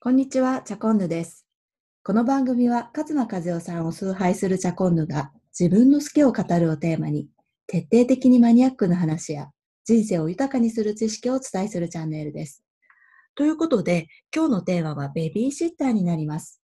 [0.00, 1.44] こんにちは、チャコンヌです。
[2.04, 7.28] この番組は、勝間和代さんを崇拝するチャコンヌが、自分の好きを語るをテーマに、
[7.66, 9.48] 徹底的にマニアックな話や、
[9.84, 12.62] 人生を豊かにする知識をお伝えするチャンネルです。
[13.34, 16.62] ということで、今日のテーマはベビーシッターになります。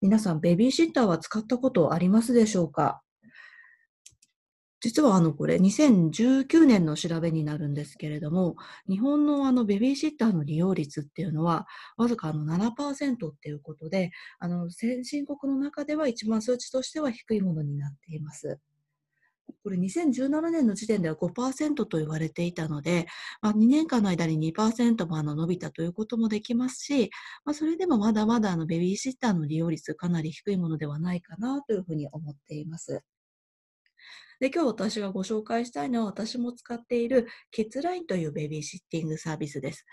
[0.00, 3.02] 皆さん、ベビーシッターは使ったことありますでしょうか？
[4.80, 8.56] 実はあのこれ2019年の調べになるんですけれども、
[8.88, 11.66] 日本のあのベビーシッターの利用率っていうのは
[11.98, 18.58] わずかあの7%っていうことで、あの先進国の中では一番数値としては低いものになっています。
[19.62, 23.06] これ2017年の時点では5%と言われていたので、
[23.42, 27.10] まあ、2年間の間に2%もあの伸びたということもできますし、
[27.44, 33.02] まあ、それでもまだまだあのベビーシッターの利用率かなり低いものではないかなというふうに思っています。
[34.40, 39.84] で、今日私がご紹介したいのは私も使っているキッズラインというベビーシッティングサービスです。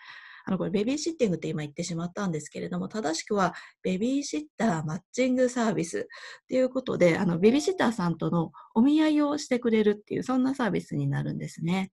[0.46, 11.92] あの、これベビーシッティングって今言ってしまったんですけれども、正しくはベビーシッターマッチングサービスっていうことで、あの、ベビーシッターさんとのお見合いをしてくれるっていう、そんなサービスになるんですね。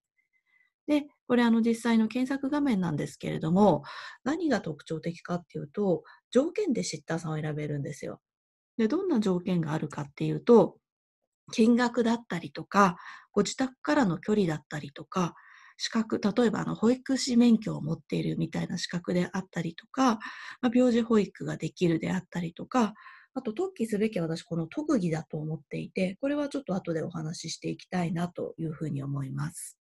[0.86, 3.82] で、これあの実際の検索画面なんですけれども、
[4.22, 8.20] 何が特徴的かっていうと、条件でシッターさんを選べるんですよ。
[8.76, 10.78] で、どんな条件があるかっていうと、
[11.52, 12.96] 金額だったりとか、
[13.32, 15.34] ご自宅からの距離だったりとか、
[15.76, 20.18] 資格、例えばあの保育士免許を持っているみたいな資格であったりとか、
[20.60, 22.94] まあ、病児保育ができるであったりとか、
[23.34, 29.78] あと特記すべきは私この特技だと思っていて、これはちょっと後でお話ししていきたいなというふうに思います。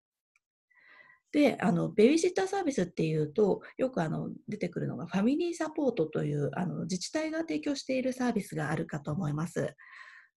[1.33, 9.75] で、あの、ベビーシッターサービスっていうと、よくあの、出てくるのがファミリーサポートという、あの、自治体が提供しているサービスがあるかと思います。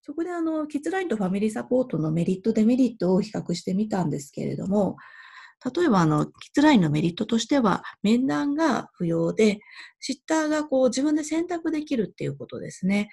[0.02, 4.96] そこであの、キッズラインとファミリーサポートのメリット、デメリットを比較してみたんですけれども、
[5.74, 9.60] 例えばあの、キッズラインのメリットとしては、面談が不要で、
[10.00, 13.08] シッターがこう自分で選択できるっていうことですね。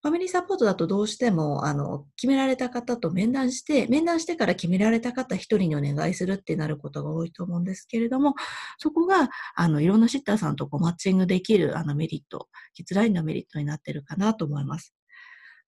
[0.00, 8.34] ファミリーサポートだとどうしても、あの、決められた方と面談して、面談してから決められた方一人にお願いするってなることが多いと思うんですけれども、
[8.78, 14.94] そこが、あの、いろんなシッターさんとこうマッチングできる、あの、メリット、キッズラインのメリットになってるかなと思います。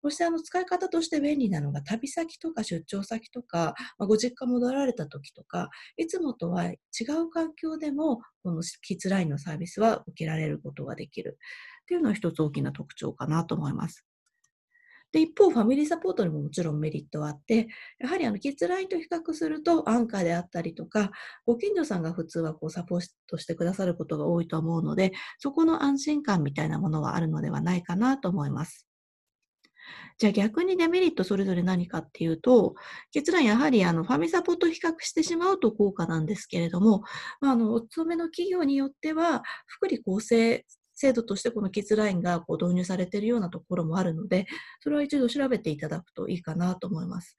[0.02, 6.76] そしてあの使い方として便利なのが旅先とか出張先とか、まあ、ご実家戻られた時とか、いつもとは違
[7.22, 11.38] う環境でも、このキッズラインのサービスは受けられることができる
[11.82, 14.04] っていうのは一つ大きな特徴かなと思います。
[15.12, 17.66] で、一方、ファミリーサポートにももちろんメリットはあって、
[17.98, 21.10] やはりあの、キッズラインと比較すると、アンカーであったりとか、
[21.46, 28.89] ご近所さんが普通はこう、サポートしてくださることが多いと思うので、そこの安心感みたいなものはあるのではないかなと思います。
[30.18, 32.74] じゃあ逆にデメリットそれぞれ何かっていうと、
[33.12, 37.02] 結論やはりあのファミサポと比較してしまうと効果なんですけれども、
[37.40, 40.64] まあ、あのお勤めの企業によっては、福利厚生
[40.94, 44.46] 制度としてこのキッズラインがこう導入されているようなところもあるので、
[44.80, 47.36] それは一度調べていただくといいかなと思います。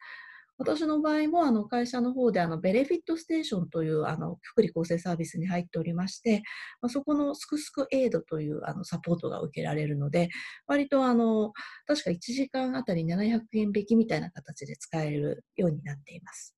[0.61, 6.43] 私の場合もあの会社の方であのベレフィットステーションというあの福利厚生サービスに入っておりまして、
[6.81, 10.29] まあ、そこのすくすくエイドというあのサポートが受けられるので、
[10.67, 11.51] 割とあの
[11.87, 16.55] 確か1時間あたり700円引きみたいな形で使えるようになっています。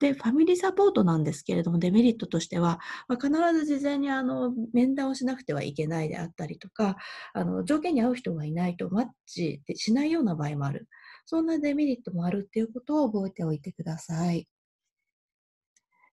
[0.00, 3.30] で、ファミリーサポートなんですけれども、デメリットとしては、まあ、必
[3.64, 6.96] ず事前にあの面談をしなくてはいけないであったりとか、
[7.34, 10.88] あの条件に合う人がいないとマッチしないような場合もある。
[11.28, 14.48] そんなデメリットもあるっていうことを覚えておいてください。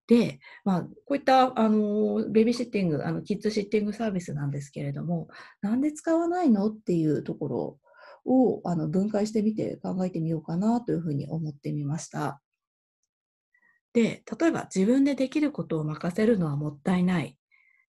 [0.07, 5.29] で、まあ、こういった、あの、ベビーシッティング、あの、キッズシッティングサービスなんですけれども、
[5.61, 7.79] なんで使わないのっていうところ
[8.25, 12.41] を、あの、分解してみて考えてみようかなというふうに思ってみました。
[13.93, 17.39] で、例えば自分でできることを任せるのはもったいない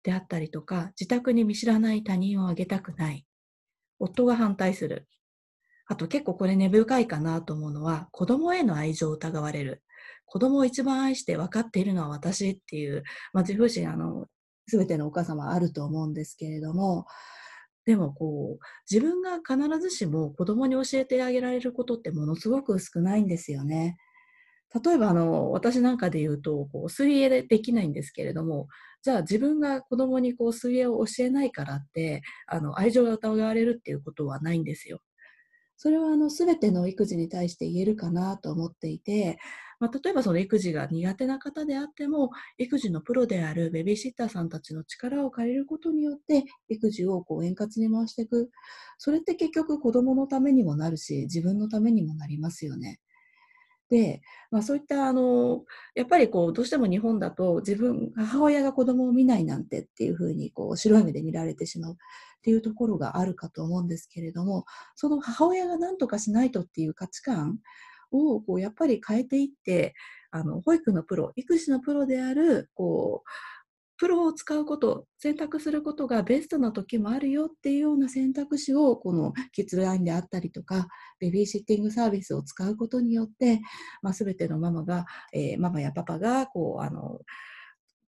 [0.02, 3.26] であったりとか、自宅に見知らない他人をあげたくない。
[3.98, 5.08] 夫が反対する。
[5.86, 9.82] あと結構これ根深いかなと思うのは、子供への愛情を疑われる。
[10.26, 13.02] 子供を一番愛して分かっているのは私っていう、
[13.32, 14.26] まあ、自負心、
[14.66, 17.06] すべてのお母様あると思うんですけれども、
[17.84, 23.96] でもこう、自分が必ずしも子供に教えてあげられることってものすごく少ないんですよね。
[24.84, 28.68] 例えばあの、私なんかで言うと、こう水泳でできないんですけれども、
[29.02, 35.00] じゃあ自分が子供にこう水泳を教えないからって、あの、愛情が疑われるっていうことはないんですよ。
[35.76, 39.38] それはあの全ての育児に対して言えるかなと思っていて、
[39.80, 48.50] まあ、例えばその育児が苦手な方であっても、育児のプロであるベビーシッターさんたちの力を借りることによって、育児をこう円滑に回していく。
[48.98, 53.00] それって結局子どものためにもなるし、自分のためにもなりますよね。
[53.90, 55.62] で、まあ、そういったあの
[55.94, 61.96] やっぱりこうどうしても日本だと自分母親が子供を見ないなんてっていうふうにこう白い目で見られてしまうっ
[62.42, 64.64] ていうところがあるかと思うんですけれども
[64.94, 67.58] その母親が何とかしないとっていう価値観
[68.10, 69.94] をこうやっぱり変えていって
[70.30, 73.28] あの保育のプロ育児のプロであるこう
[73.96, 80.88] プロを使うこと、選択することがベストな時もあるよっていうような選択肢を、このキッズラインであったりとか、
[81.20, 83.60] ベビーシッティングサービスを使うことによって、
[84.02, 87.20] まあ、全てのママが、えー、ママやパパが、こう、あの、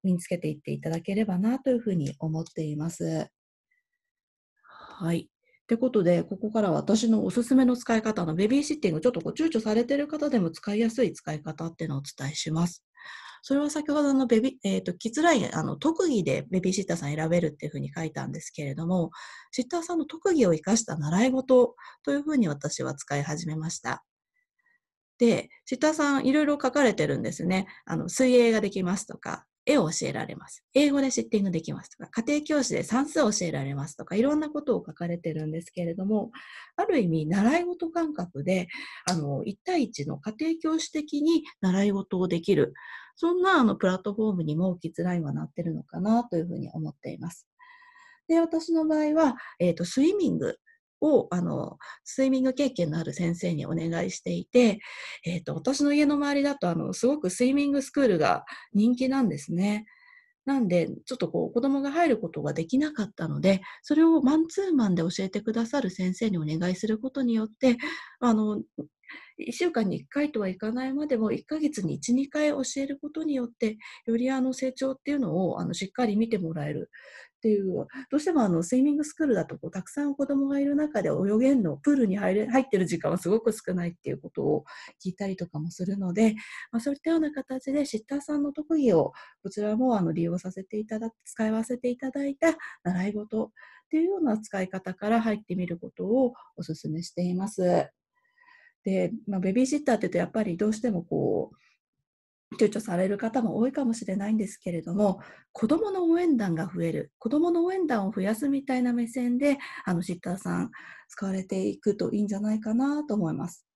[0.03, 3.29] 身につけていっていただければなというふうに思っています。
[4.63, 5.31] はい。
[5.67, 12.86] ってことで、ここからは私のおすすめの使い方のベビーシッティング、ちょっとこう躊躇されている方でも使いやすい使い方っていうのをお伝えします。
[13.49, 19.13] それは先ほどのベビ、えっ、ー、と、キッズライン、あの、特技でベビーシッターさん選べるっていうふうに書いたんですけれども、
[19.53, 24.05] シッターさんの特技を生かした習い事というふうに私は使い始めました。
[25.19, 27.69] で、シッターさんいろいろ書かれてるんですね。
[27.85, 30.65] あの、水泳ができますとか、絵を教えられます。
[30.75, 36.33] 英語でシッティングできますとか、家庭教師で算数を教えられますとか、いろんなことを書かれてるんですけれども、
[36.75, 38.67] ある意味、習い事感覚で、
[39.09, 42.75] あの、1対1の家庭教師的に習い事をできる。
[43.17, 47.49] そんなあのプラットフォームにもキッズラインはなってるのかなというふうに思っています。
[48.29, 50.57] で、私の場合は、えっ、ー、と、スイミング
[51.01, 54.81] を、あの、スイミング経験のある先生にお願いしていて、
[55.25, 59.87] えっ、ー、と、私の家の周りだと、あの、すごくスイミングスクールが人気なんですね。
[60.45, 67.77] なんで、ちょっとこう、子供が入ることができなかったので、それをマンツーマンで教えてくださる先生にお願いすることによって、
[68.21, 68.63] あの、
[69.39, 76.91] 1週間に1回とはいかないまでも1ヶ月に1、2回教えることによってよりあの成長っていうのをあのしっかり見てもらえる
[77.37, 84.65] っていうどうしてもあのスイミングスクールだとこうたくさん子供がいる中で泳げんのプールに入れ入ってる時間はすごく少ないっていうことを
[85.05, 86.35] 聞いたりとかもするので、
[86.73, 89.13] まあ、そういったような形でシッターさんの特技を
[89.43, 92.49] こちらもあの利用させていただ使わせていただいた
[92.83, 93.49] 習い事っ
[93.91, 97.89] ていうような使い方から入ってみることをお勧めしています。
[98.87, 105.21] で、まあ、ベビーシッターって言うとやっぱりどうしてもこう躊躇される方も多いかもしれないんですけれども
[105.53, 110.71] 子どもの応援団が増える子どもの応援団を増やすみたいな目線であのシッターさん
[111.09, 113.67] 使われていくといいんじゃないかなと思います。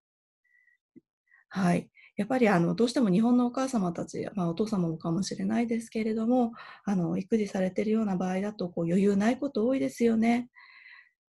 [1.49, 1.91] はい。
[2.17, 6.53] やっぱりあのどうしても日本のお母様たち、まあ、お父様もかもしれないですけれども
[6.85, 10.49] あの育児されているような場合だとこう余裕ないこと多いですよね。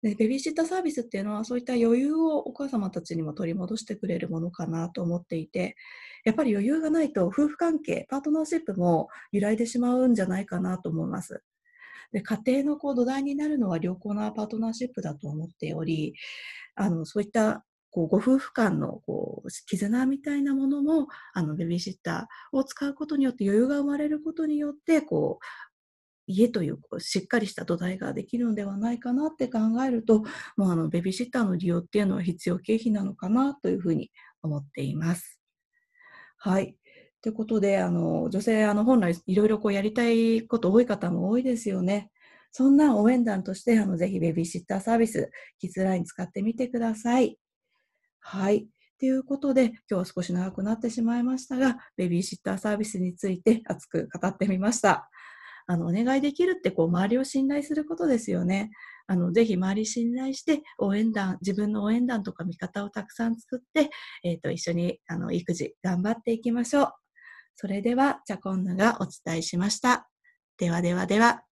[0.02, 5.76] でベビーシッターサービスっていうのはそういった余裕をお母様たちにも取り戻してくれるものかなと思っていて
[6.24, 11.42] やっぱり余裕がないと夫婦関係パートナーシップも揺らいでしまうんじゃないかなと思います。
[12.12, 16.14] で家庭のこう土台になるのは良好なパートナーシップだと思っており
[16.74, 25.44] あのそういったこうご夫婦間のこう絆みたいなものもあのベビーシッターを使うことによって余裕が生まれることによってこう
[26.30, 30.22] 家というしっかりした土台ができるのではないかなって考えると、
[30.56, 34.10] もうあのベビーシッターの利用っていうのは必要経費なのかなというふうに
[34.42, 35.40] 思っています。
[36.38, 36.76] はい。
[37.22, 42.10] ということで、あの女性、あの本来いろいろこうやりたいこと多い方も多いですよね。
[42.52, 47.38] そんな応援団として、あのぜひベビーシッターサービス、キッズライン使ってみてください。
[48.20, 48.66] はい。
[48.98, 55.08] ということで、今日は少し長くなってしまいましたが、ベビーシッターサービスについて熱く語ってみました。
[55.70, 58.70] あのお願いできるってこう周りを信頼することですよね。
[59.06, 63.90] あのぜひ周り信頼して応援団自分の応援団とか味方をたくさん作って、
[64.24, 66.92] えーと、一緒にあの育児頑張っていきましょう。
[67.54, 70.08] それではチャコンヌがお伝えしました。
[70.58, 71.49] ではではでは。